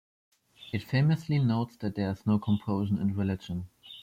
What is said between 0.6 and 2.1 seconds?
It famously notes that "there